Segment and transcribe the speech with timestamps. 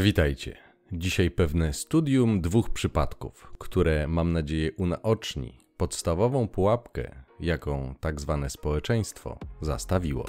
[0.00, 0.56] Witajcie.
[0.92, 9.38] Dzisiaj pewne studium dwóch przypadków, które mam nadzieję unaoczni podstawową pułapkę, jaką tak zwane społeczeństwo
[9.60, 10.26] zastawiło.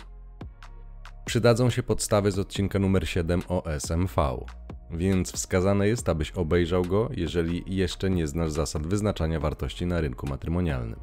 [1.25, 4.45] Przydadzą się podstawy z odcinka numer 7 o SMV,
[4.91, 10.27] więc wskazane jest, abyś obejrzał go, jeżeli jeszcze nie znasz zasad wyznaczania wartości na rynku
[10.27, 10.99] matrymonialnym.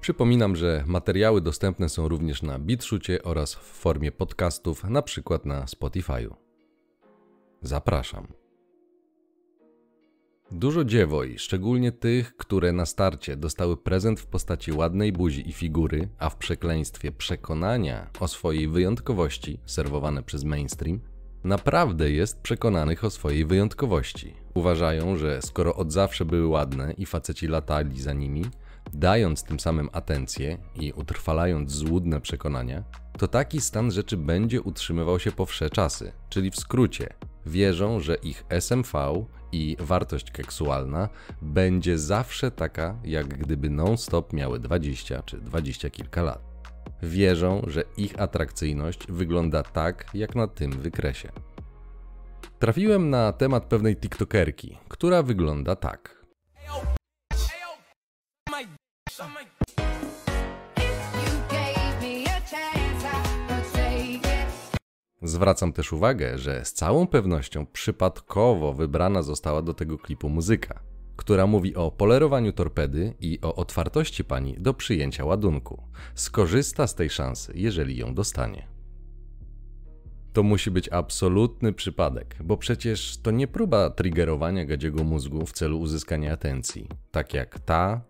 [0.00, 5.64] Przypominam, że materiały dostępne są również na BitShucie oraz w formie podcastów, na przykład na
[5.64, 6.43] Spotify'u.
[7.64, 8.26] Zapraszam.
[10.50, 16.08] Dużo dziewoj, szczególnie tych, które na starcie dostały prezent w postaci ładnej buzi i figury,
[16.18, 21.00] a w przekleństwie przekonania o swojej wyjątkowości serwowane przez mainstream,
[21.44, 24.34] naprawdę jest przekonanych o swojej wyjątkowości.
[24.54, 28.44] Uważają, że skoro od zawsze były ładne i faceci latali za nimi,
[28.94, 32.84] dając tym samym atencję i utrwalając złudne przekonania,
[33.18, 37.14] to taki stan rzeczy będzie utrzymywał się po wsze czasy, czyli w skrócie,
[37.46, 41.08] wierzą, że ich SMV i wartość keksualna
[41.42, 46.42] będzie zawsze taka, jak gdyby non-stop miały 20 czy 20 kilka lat.
[47.02, 51.32] Wierzą, że ich atrakcyjność wygląda tak, jak na tym wykresie.
[52.58, 56.24] Trafiłem na temat pewnej TikTokerki, która wygląda tak.
[65.24, 70.80] Zwracam też uwagę, że z całą pewnością przypadkowo wybrana została do tego klipu muzyka,
[71.16, 75.82] która mówi o polerowaniu torpedy i o otwartości pani do przyjęcia ładunku.
[76.14, 78.68] Skorzysta z tej szansy, jeżeli ją dostanie.
[80.32, 85.80] To musi być absolutny przypadek, bo przecież to nie próba triggerowania gadziego mózgu w celu
[85.80, 88.00] uzyskania atencji, tak jak ta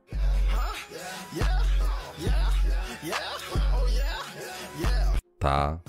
[5.38, 5.80] ta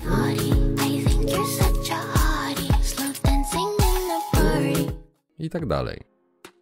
[5.45, 5.99] i tak dalej.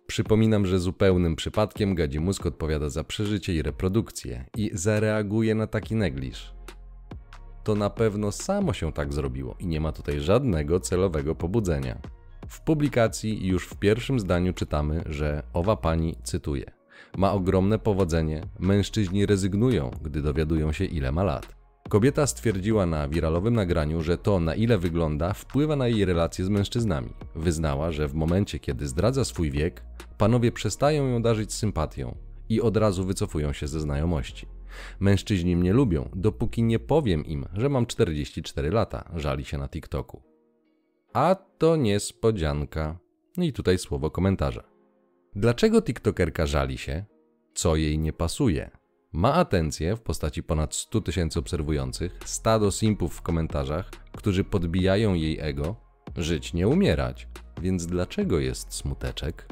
[0.08, 5.96] Przypominam, że zupełnym przypadkiem gadzi mózg odpowiada za przeżycie i reprodukcję i zareaguje na taki
[5.96, 6.53] negliż.
[7.63, 12.02] To na pewno samo się tak zrobiło i nie ma tutaj żadnego celowego pobudzenia.
[12.47, 16.72] W publikacji już w pierwszym zdaniu czytamy, że owa pani cytuje:
[17.18, 21.62] Ma ogromne powodzenie, mężczyźni rezygnują, gdy dowiadują się, ile ma lat.
[21.94, 26.50] Kobieta stwierdziła na wiralowym nagraniu, że to, na ile wygląda, wpływa na jej relacje z
[26.50, 27.09] mężczyznami.
[27.36, 29.84] Wyznała, że w momencie, kiedy zdradza swój wiek,
[30.18, 32.16] panowie przestają ją darzyć sympatią
[32.50, 34.48] i od razu wycofują się ze znajomości.
[35.00, 40.22] Mężczyźni mnie lubią, dopóki nie powiem im, że mam 44 lata, żali się na TikToku.
[41.14, 43.00] A to niespodzianka.
[43.38, 44.64] I tutaj słowo komentarza.
[45.36, 47.06] Dlaczego TikTokerka żali się?
[47.54, 48.82] Co jej nie pasuje?
[49.13, 55.40] Ma atencję w postaci ponad 100 tysięcy obserwujących, stado simpów w komentarzach, którzy podbijają jej
[55.40, 55.75] ego.
[56.16, 57.28] Żyć nie umierać,
[57.62, 59.47] więc dlaczego jest smuteczek?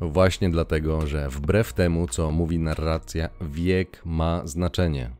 [0.00, 5.16] Właśnie dlatego, że wbrew temu, co mówi narracja, wiek ma znaczenie.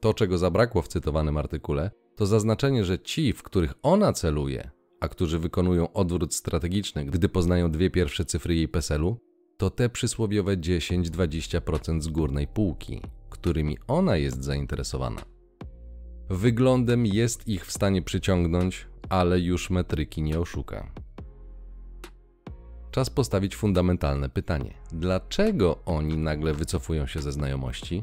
[0.00, 4.70] To, czego zabrakło w cytowanym artykule, to zaznaczenie, że ci, w których ona celuje,
[5.00, 9.20] a którzy wykonują odwrót strategiczny, gdy poznają dwie pierwsze cyfry jej PESEL-u,
[9.56, 13.00] to te przysłowiowe 10-20% z górnej półki,
[13.30, 15.22] którymi ona jest zainteresowana.
[16.30, 20.92] Wyglądem jest ich w stanie przyciągnąć, ale już metryki nie oszuka.
[22.90, 28.02] Czas postawić fundamentalne pytanie: dlaczego oni nagle wycofują się ze znajomości?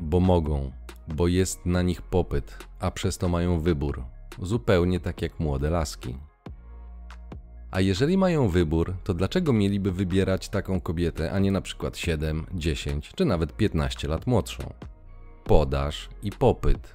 [0.00, 0.72] Bo mogą,
[1.08, 4.04] bo jest na nich popyt, a przez to mają wybór,
[4.42, 6.16] zupełnie tak jak młode laski.
[7.72, 12.46] A jeżeli mają wybór, to dlaczego mieliby wybierać taką kobietę, a nie na przykład 7,
[12.54, 14.72] 10 czy nawet 15 lat młodszą?
[15.44, 16.94] Podaż i popyt.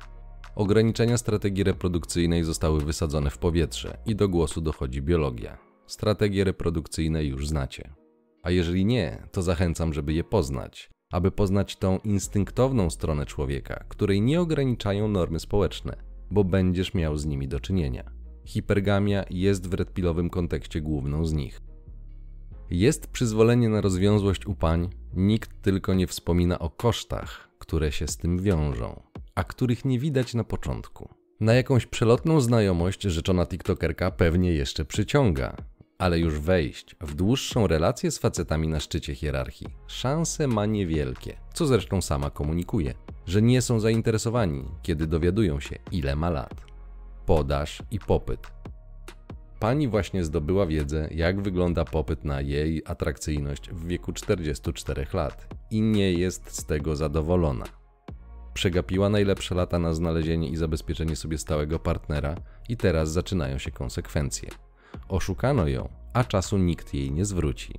[0.55, 5.57] Ograniczenia strategii reprodukcyjnej zostały wysadzone w powietrze i do głosu dochodzi biologia.
[5.87, 7.93] Strategie reprodukcyjne już znacie.
[8.43, 14.21] A jeżeli nie, to zachęcam, żeby je poznać, aby poznać tą instynktowną stronę człowieka, której
[14.21, 15.95] nie ograniczają normy społeczne,
[16.31, 18.16] bo będziesz miał z nimi do czynienia.
[18.47, 21.61] Hipergamia jest w redpilowym kontekście główną z nich.
[22.69, 28.17] Jest przyzwolenie na rozwiązłość u pań, nikt tylko nie wspomina o kosztach, które się z
[28.17, 29.01] tym wiążą,
[29.35, 31.09] a których nie widać na początku.
[31.39, 35.55] Na jakąś przelotną znajomość rzeczona TikTokerka pewnie jeszcze przyciąga,
[35.97, 41.65] ale już wejść w dłuższą relację z facetami na szczycie hierarchii szanse ma niewielkie, co
[41.65, 42.93] zresztą sama komunikuje,
[43.25, 46.66] że nie są zainteresowani, kiedy dowiadują się, ile ma lat
[47.27, 48.47] podaż i popyt.
[49.59, 55.81] Pani właśnie zdobyła wiedzę, jak wygląda popyt na jej atrakcyjność w wieku 44 lat i
[55.81, 57.65] nie jest z tego zadowolona.
[58.53, 62.35] Przegapiła najlepsze lata na znalezienie i zabezpieczenie sobie stałego partnera,
[62.69, 64.49] i teraz zaczynają się konsekwencje.
[65.09, 67.73] Oszukano ją, a czasu nikt jej nie zwróci.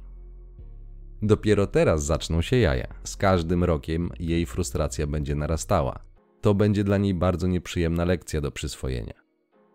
[1.23, 2.87] Dopiero teraz zaczną się jaja.
[3.05, 5.99] Z każdym rokiem jej frustracja będzie narastała.
[6.41, 9.28] To będzie dla niej bardzo nieprzyjemna lekcja do przyswojenia.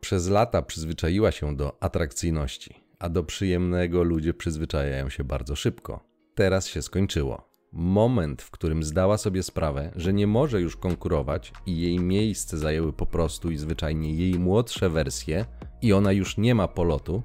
[0.04, 6.04] Przez lata przyzwyczaiła się do atrakcyjności, a do przyjemnego ludzie przyzwyczajają się bardzo szybko.
[6.36, 7.50] Teraz się skończyło.
[7.72, 12.94] Moment, w którym zdała sobie sprawę, że nie może już konkurować i jej miejsce zajęły
[12.94, 15.46] po prostu i zwyczajnie jej młodsze wersje
[15.82, 17.24] i ona już nie ma polotu,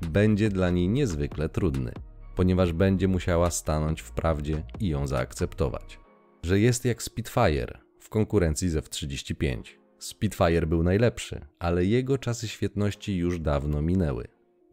[0.00, 1.92] będzie dla niej niezwykle trudny,
[2.36, 5.98] ponieważ będzie musiała stanąć w prawdzie i ją zaakceptować.
[6.42, 9.79] Że jest jak Spitfire w konkurencji z F-35.
[10.00, 14.28] Spitfire był najlepszy, ale jego czasy świetności już dawno minęły.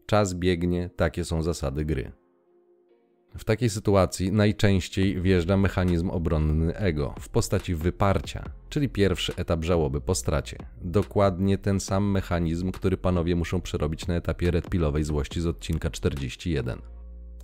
[0.06, 2.12] Czas biegnie, takie są zasady gry.
[3.38, 10.00] W takiej sytuacji najczęściej wjeżdża mechanizm obronny ego w postaci wyparcia, czyli pierwszy etap żałoby
[10.00, 10.56] po stracie.
[10.80, 16.78] Dokładnie ten sam mechanizm, który panowie muszą przerobić na etapie redpilowej złości z odcinka 41.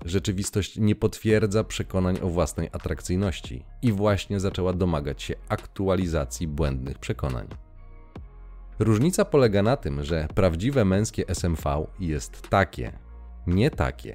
[0.04, 7.48] Rzeczywistość nie potwierdza przekonań o własnej atrakcyjności i właśnie zaczęła domagać się aktualizacji błędnych przekonań.
[8.79, 12.99] Różnica polega na tym, że prawdziwe męskie SMV jest takie,
[13.47, 14.15] nie takie.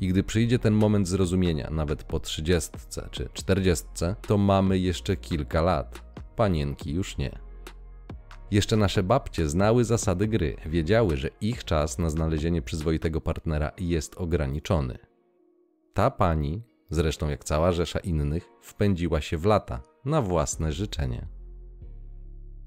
[0.00, 2.70] I gdy przyjdzie ten moment zrozumienia, nawet po 30
[3.10, 3.84] czy 40,
[4.26, 6.02] to mamy jeszcze kilka lat.
[6.36, 7.38] Panienki już nie.
[8.50, 14.14] Jeszcze nasze babcie znały zasady gry, wiedziały, że ich czas na znalezienie przyzwoitego partnera jest
[14.16, 14.98] ograniczony.
[15.94, 21.37] Ta pani, zresztą jak cała rzesza innych, wpędziła się w lata na własne życzenie.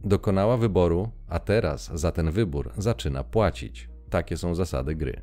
[0.04, 3.90] Dokonała wyboru, a teraz za ten wybór zaczyna płacić.
[4.10, 5.22] Takie są zasady gry.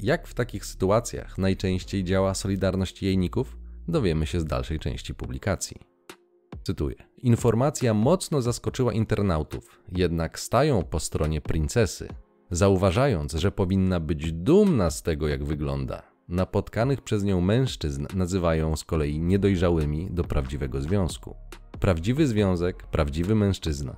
[0.00, 3.56] Jak w takich sytuacjach najczęściej działa Solidarność Jejników,
[3.88, 5.76] dowiemy się z dalszej części publikacji.
[6.62, 12.08] Cytuję: Informacja mocno zaskoczyła internautów, jednak stają po stronie princesy,
[12.50, 16.02] zauważając, że powinna być dumna z tego, jak wygląda.
[16.28, 21.36] Napotkanych przez nią mężczyzn nazywają z kolei niedojrzałymi do prawdziwego związku.
[21.80, 23.96] Prawdziwy związek, prawdziwy mężczyzna.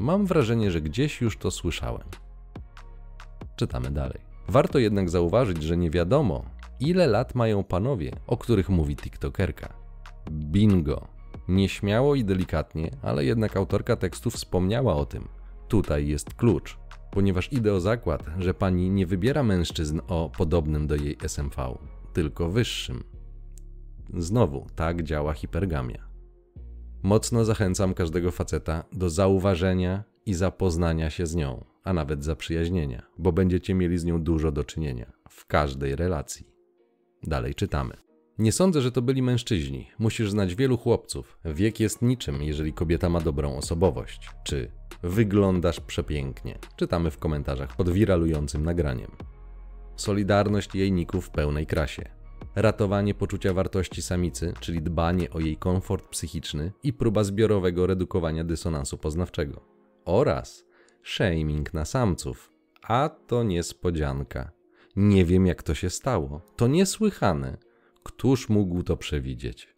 [0.00, 2.08] Mam wrażenie, że gdzieś już to słyszałem.
[3.56, 4.20] Czytamy dalej.
[4.48, 6.44] Warto jednak zauważyć, że nie wiadomo,
[6.80, 9.74] ile lat mają panowie, o których mówi TikTokerka.
[10.30, 11.08] Bingo!
[11.48, 15.28] Nieśmiało i delikatnie, ale jednak autorka tekstu wspomniała o tym.
[15.68, 16.78] Tutaj jest klucz,
[17.10, 21.78] ponieważ idę o zakład, że pani nie wybiera mężczyzn o podobnym do jej SMV,
[22.12, 23.04] tylko wyższym.
[24.16, 26.13] Znowu, tak działa hipergamia.
[27.04, 33.32] Mocno zachęcam każdego faceta do zauważenia i zapoznania się z nią a nawet zaprzyjaźnienia, bo
[33.32, 36.46] będziecie mieli z nią dużo do czynienia w każdej relacji.
[37.22, 37.96] Dalej czytamy.
[38.38, 39.90] Nie sądzę, że to byli mężczyźni.
[39.98, 41.38] Musisz znać wielu chłopców.
[41.44, 44.30] Wiek jest niczym, jeżeli kobieta ma dobrą osobowość.
[44.44, 44.70] Czy
[45.02, 46.58] wyglądasz przepięknie?
[46.76, 49.10] Czytamy w komentarzach pod wiralującym nagraniem.
[49.96, 52.23] Solidarność jejników w pełnej krasie.
[52.56, 58.98] Ratowanie poczucia wartości samicy, czyli dbanie o jej komfort psychiczny i próba zbiorowego redukowania dysonansu
[58.98, 59.60] poznawczego.
[60.04, 60.64] Oraz
[61.04, 62.52] shaming na samców.
[62.82, 64.50] A to niespodzianka.
[64.96, 66.40] Nie wiem, jak to się stało.
[66.56, 67.56] To niesłychane.
[68.02, 69.74] Któż mógł to przewidzieć?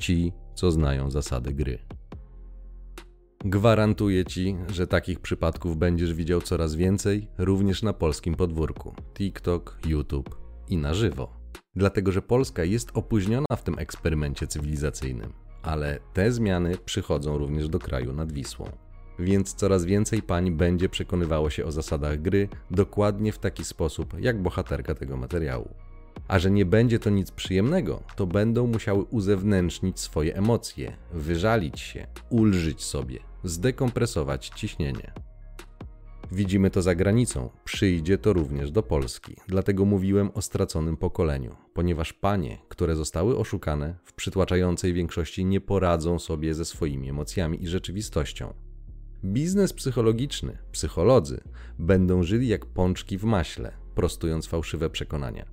[0.00, 1.78] Ci, co znają zasady gry.
[3.44, 10.45] Gwarantuję ci, że takich przypadków będziesz widział coraz więcej, również na polskim podwórku TikTok, YouTube
[10.68, 11.32] i na żywo.
[11.76, 15.32] Dlatego, że Polska jest opóźniona w tym eksperymencie cywilizacyjnym,
[15.62, 18.70] ale te zmiany przychodzą również do kraju nad Wisłą
[19.18, 24.42] więc coraz więcej pań będzie przekonywało się o zasadach gry dokładnie w taki sposób, jak
[24.42, 25.68] bohaterka tego materiału.
[26.28, 32.06] A że nie będzie to nic przyjemnego, to będą musiały uzewnętrznić swoje emocje, wyżalić się,
[32.30, 35.12] ulżyć sobie, zdekompresować ciśnienie.
[36.32, 39.36] Widzimy to za granicą, przyjdzie to również do Polski.
[39.48, 46.18] Dlatego mówiłem o straconym pokoleniu, ponieważ panie, które zostały oszukane, w przytłaczającej większości nie poradzą
[46.18, 48.54] sobie ze swoimi emocjami i rzeczywistością.
[49.24, 51.40] Biznes psychologiczny, psycholodzy
[51.78, 55.46] będą żyli jak pączki w maśle, prostując fałszywe przekonania.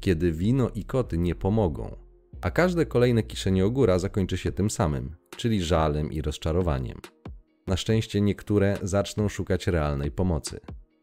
[0.00, 1.96] Kiedy wino i koty nie pomogą,
[2.40, 7.00] a każde kolejne kiszenie ogóra zakończy się tym samym, czyli żalem i rozczarowaniem.
[7.68, 10.60] Na szczęście niektóre zaczną szukać realnej pomocy.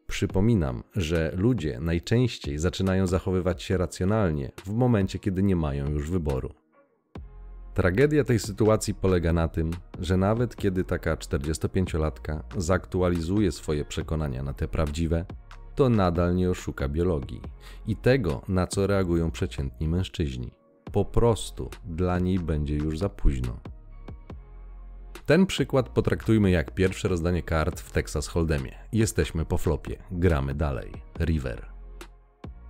[0.08, 6.54] Przypominam, że ludzie najczęściej zaczynają zachowywać się racjonalnie w momencie, kiedy nie mają już wyboru.
[7.74, 14.54] Tragedia tej sytuacji polega na tym, że nawet kiedy taka 45-latka zaktualizuje swoje przekonania na
[14.54, 15.26] te prawdziwe,
[15.76, 17.42] to nadal nie oszuka biologii
[17.88, 20.52] i tego, na co reagują przeciętni mężczyźni.
[20.92, 23.60] Po prostu dla niej będzie już za późno.
[25.25, 28.72] Ten przykład potraktujmy jak pierwsze rozdanie kart w Texas Hold'emie.
[28.91, 30.91] Jesteśmy po flopie, gramy dalej.
[31.20, 31.65] River.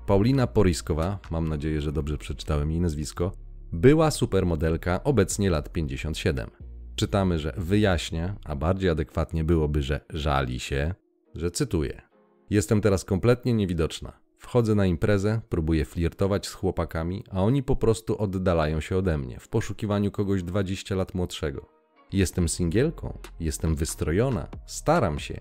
[0.05, 3.31] Paulina Poriskowa, mam nadzieję, że dobrze przeczytałem jej nazwisko,
[3.71, 6.50] była supermodelka, obecnie lat 57.
[6.95, 10.93] Czytamy, że wyjaśnia, a bardziej adekwatnie byłoby, że żali się,
[11.35, 12.01] że cytuję:
[12.50, 14.19] Jestem teraz kompletnie niewidoczna.
[14.38, 19.39] Wchodzę na imprezę, próbuję flirtować z chłopakami, a oni po prostu oddalają się ode mnie
[19.39, 21.75] w poszukiwaniu kogoś 20 lat młodszego.
[22.12, 25.39] Jestem singielką, jestem wystrojona, staram się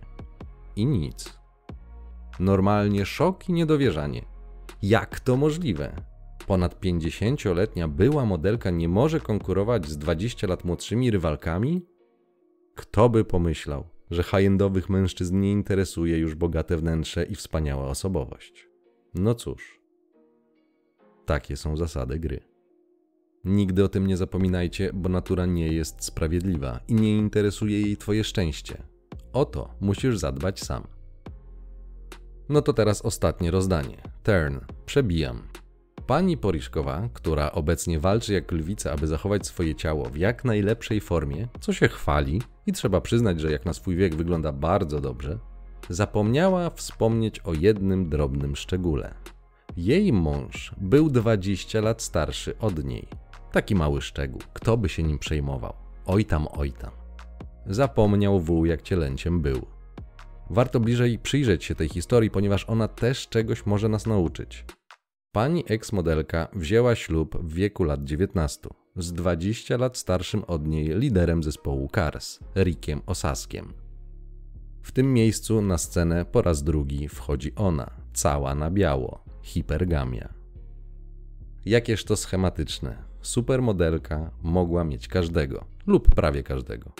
[0.76, 1.38] i nic.
[2.40, 4.24] Normalnie szok i niedowierzanie.
[4.82, 5.96] Jak to możliwe?
[6.46, 11.86] Ponad 50-letnia była modelka nie może konkurować z 20 lat młodszymi rywalkami?
[12.74, 18.68] Kto by pomyślał, że high-endowych mężczyzn nie interesuje już bogate wnętrze i wspaniała osobowość?
[19.14, 19.80] No cóż,
[21.26, 22.53] takie są zasady gry.
[23.44, 28.24] Nigdy o tym nie zapominajcie, bo natura nie jest sprawiedliwa i nie interesuje jej Twoje
[28.24, 28.82] szczęście.
[29.32, 30.86] O to musisz zadbać sam.
[32.48, 34.02] No to teraz ostatnie rozdanie.
[34.22, 34.58] Turn.
[34.86, 35.42] Przebijam.
[36.06, 41.48] Pani Poriszkowa, która obecnie walczy jak lwica, aby zachować swoje ciało w jak najlepszej formie,
[41.60, 45.38] co się chwali i trzeba przyznać, że jak na swój wiek wygląda bardzo dobrze,
[45.88, 49.14] zapomniała wspomnieć o jednym drobnym szczególe.
[49.76, 53.23] Jej mąż był 20 lat starszy od niej.
[53.54, 55.74] Taki mały szczegół, kto by się nim przejmował?
[56.06, 56.90] Oj tam, oj tam.
[57.66, 59.66] Zapomniał wół, jak cielęciem był.
[60.50, 64.64] Warto bliżej przyjrzeć się tej historii, ponieważ ona też czegoś może nas nauczyć.
[65.32, 71.42] Pani eks-modelka wzięła ślub w wieku lat 19 z 20 lat starszym od niej liderem
[71.42, 73.72] zespołu Cars, Rickiem Osaskiem.
[74.82, 80.34] W tym miejscu na scenę po raz drugi wchodzi ona, cała na biało, hipergamia.
[81.64, 83.13] Jakież to schematyczne.
[83.24, 86.92] Supermodelka mogła mieć każdego, lub prawie każdego.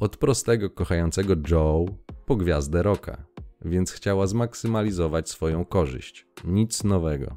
[0.00, 1.86] Od prostego, kochającego Joe
[2.26, 3.24] po gwiazdę rocka,
[3.64, 6.26] więc chciała zmaksymalizować swoją korzyść.
[6.44, 7.36] Nic nowego.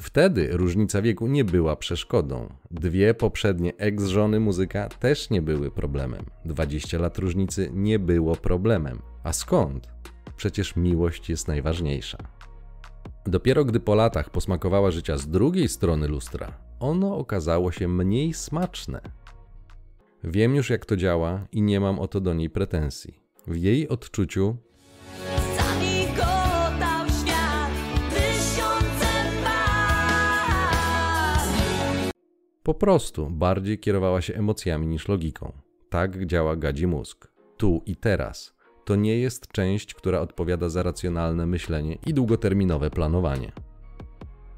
[0.00, 2.48] Wtedy różnica wieku nie była przeszkodą.
[2.70, 6.24] Dwie poprzednie ex-żony muzyka też nie były problemem.
[6.44, 9.02] 20 lat różnicy nie było problemem.
[9.24, 9.88] A skąd?
[10.36, 12.18] Przecież miłość jest najważniejsza.
[13.26, 19.00] Dopiero gdy po latach posmakowała życia z drugiej strony lustra, ono okazało się mniej smaczne.
[20.24, 23.20] Wiem już jak to działa i nie mam o to do niej pretensji.
[23.46, 24.56] W jej odczuciu
[32.62, 35.52] Po prostu bardziej kierowała się emocjami niż logiką.
[35.88, 37.32] Tak działa gadzi mózg.
[37.56, 38.54] Tu i teraz.
[38.84, 43.52] To nie jest część, która odpowiada za racjonalne myślenie i długoterminowe planowanie.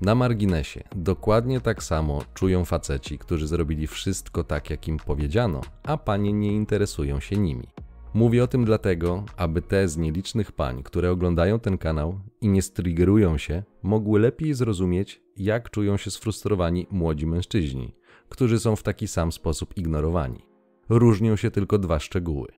[0.00, 5.96] Na marginesie, dokładnie tak samo czują faceci, którzy zrobili wszystko tak, jak im powiedziano, a
[5.96, 7.66] panie nie interesują się nimi.
[8.14, 12.62] Mówię o tym dlatego, aby te z nielicznych pań, które oglądają ten kanał i nie
[12.62, 17.94] striggerują się, mogły lepiej zrozumieć, jak czują się sfrustrowani młodzi mężczyźni,
[18.28, 20.46] którzy są w taki sam sposób ignorowani.
[20.88, 22.48] Różnią się tylko dwa szczegóły: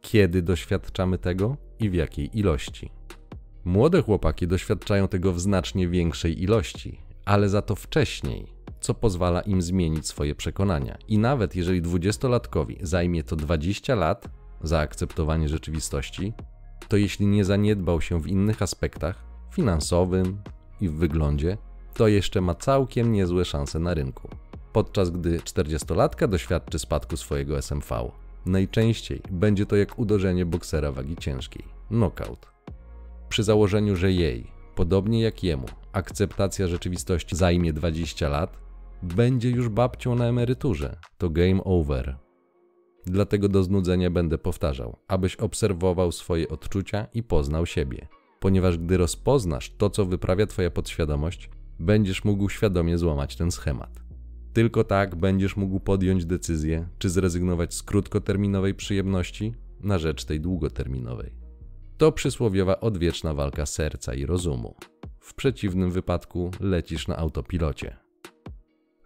[0.00, 2.90] kiedy doświadczamy tego i w jakiej ilości.
[3.68, 8.46] Młode chłopaki doświadczają tego w znacznie większej ilości, ale za to wcześniej,
[8.80, 10.98] co pozwala im zmienić swoje przekonania.
[11.08, 14.28] I nawet jeżeli dwudziestolatkowi zajmie to 20 lat,
[14.62, 16.32] zaakceptowanie rzeczywistości,
[16.88, 20.38] to jeśli nie zaniedbał się w innych aspektach, finansowym
[20.80, 21.56] i w wyglądzie,
[21.94, 24.28] to jeszcze ma całkiem niezłe szanse na rynku.
[24.72, 28.10] Podczas gdy 40-latka doświadczy spadku swojego SMV.
[28.46, 32.57] Najczęściej będzie to jak uderzenie boksera wagi ciężkiej knockout.
[33.28, 38.58] Przy założeniu, że jej, podobnie jak jemu, akceptacja rzeczywistości zajmie 20 lat,
[39.02, 40.96] będzie już babcią na emeryturze.
[41.18, 42.16] To game over.
[43.06, 48.08] Dlatego do znudzenia będę powtarzał, abyś obserwował swoje odczucia i poznał siebie.
[48.40, 54.00] Ponieważ gdy rozpoznasz to, co wyprawia Twoja podświadomość, będziesz mógł świadomie złamać ten schemat.
[54.52, 61.37] Tylko tak będziesz mógł podjąć decyzję, czy zrezygnować z krótkoterminowej przyjemności na rzecz tej długoterminowej.
[61.98, 64.74] To przysłowiowa odwieczna walka serca i rozumu.
[65.20, 67.96] W przeciwnym wypadku lecisz na autopilocie.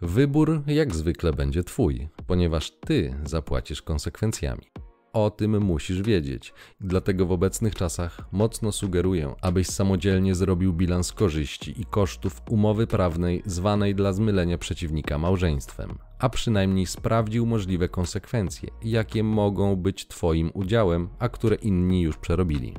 [0.01, 4.67] Wybór jak zwykle będzie Twój, ponieważ Ty zapłacisz konsekwencjami.
[5.13, 11.81] O tym musisz wiedzieć, dlatego w obecnych czasach mocno sugeruję, abyś samodzielnie zrobił bilans korzyści
[11.81, 19.25] i kosztów umowy prawnej zwanej dla zmylenia przeciwnika małżeństwem, a przynajmniej sprawdził możliwe konsekwencje, jakie
[19.25, 22.75] mogą być Twoim udziałem, a które inni już przerobili.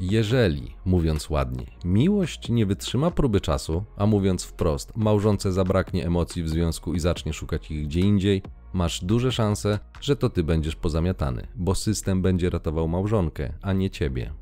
[0.00, 6.48] Jeżeli, mówiąc ładnie, miłość nie wytrzyma próby czasu, a mówiąc wprost, małżonce zabraknie emocji w
[6.48, 8.42] związku i zacznie szukać ich gdzie indziej,
[8.72, 13.90] masz duże szanse, że to ty będziesz pozamiatany, bo system będzie ratował małżonkę, a nie
[13.90, 14.32] ciebie.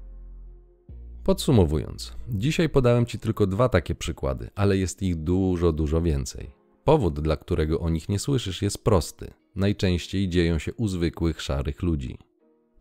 [1.25, 6.51] Podsumowując, dzisiaj podałem Ci tylko dwa takie przykłady, ale jest ich dużo, dużo więcej.
[6.85, 9.31] Powód, dla którego o nich nie słyszysz, jest prosty.
[9.57, 12.19] Najczęściej dzieją się u zwykłych, szarych ludzi.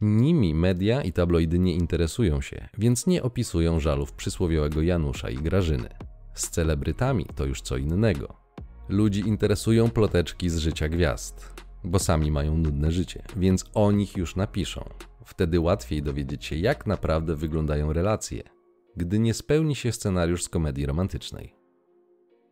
[0.01, 5.89] Nimi media i tabloidy nie interesują się, więc nie opisują żalów przysłowiowego Janusza i Grażyny.
[6.33, 8.44] Z celebrytami to już co innego.
[8.89, 14.35] Ludzi interesują ploteczki z życia gwiazd, bo sami mają nudne życie, więc o nich już
[14.35, 14.89] napiszą.
[15.25, 18.43] Wtedy łatwiej dowiedzieć się, jak naprawdę wyglądają relacje,
[18.95, 21.55] gdy nie spełni się scenariusz z komedii romantycznej.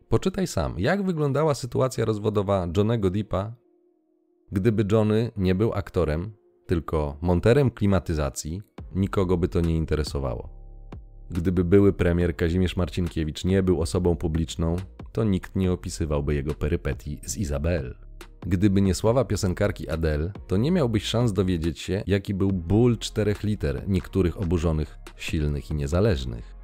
[0.08, 3.54] Poczytaj sam, jak wyglądała sytuacja rozwodowa Johnego Deepa,
[4.52, 6.32] gdyby Johnny nie był aktorem,
[6.66, 8.62] tylko monterem klimatyzacji,
[8.94, 10.48] nikogo by to nie interesowało.
[11.30, 14.76] Gdyby były premier Kazimierz Marcinkiewicz nie był osobą publiczną,
[15.14, 17.94] to nikt nie opisywałby jego perypetii z Izabel.
[18.46, 23.42] Gdyby nie sława piosenkarki Adele, to nie miałbyś szans dowiedzieć się, jaki był ból czterech
[23.42, 26.54] liter niektórych oburzonych, silnych i niezależnych.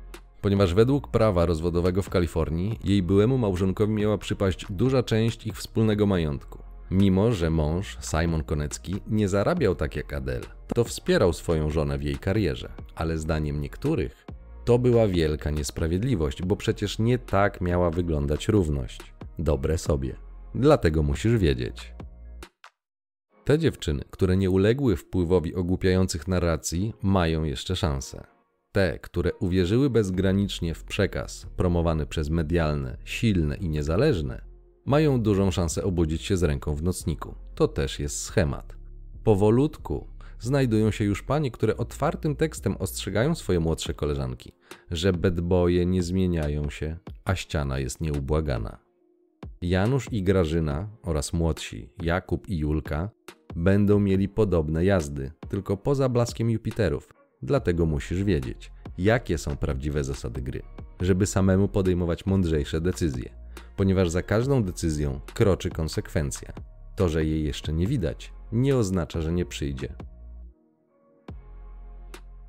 [0.41, 6.07] Ponieważ według prawa rozwodowego w Kalifornii jej byłemu małżonkowi miała przypaść duża część ich wspólnego
[6.07, 6.63] majątku.
[6.91, 12.03] Mimo, że mąż, Simon Konecki, nie zarabiał tak jak Adele, to wspierał swoją żonę w
[12.03, 14.27] jej karierze, ale zdaniem niektórych
[14.71, 19.01] to była wielka niesprawiedliwość, bo przecież nie tak miała wyglądać równość.
[19.39, 20.17] Dobre sobie.
[20.55, 21.95] Dlatego musisz wiedzieć.
[23.45, 28.27] Te dziewczyny, które nie uległy wpływowi ogłupiających narracji, mają jeszcze szansę.
[28.73, 34.45] Te, które uwierzyły bezgranicznie w przekaz promowany przez medialne, silne i niezależne,
[34.85, 37.35] mają dużą szansę obudzić się z ręką w nocniku.
[37.55, 38.77] To też jest schemat.
[39.25, 40.07] Powolutku
[40.41, 44.53] znajdują się już panie, które otwartym tekstem ostrzegają swoje młodsze koleżanki,
[44.91, 48.79] że bedboje nie zmieniają się, a ściana jest nieubłagana.
[49.63, 53.11] Janusz i Grażyna oraz młodsi Jakub i Julka
[53.57, 57.09] będą mieli podobne jazdy, tylko poza blaskiem Jupiterów.
[57.43, 60.63] Dlatego musisz wiedzieć, jakie są prawdziwe zasady gry,
[61.01, 63.31] żeby samemu podejmować mądrzejsze decyzje,
[63.77, 66.53] ponieważ za każdą decyzją kroczy konsekwencja.
[66.97, 69.95] To, że jej jeszcze nie widać, nie oznacza, że nie przyjdzie.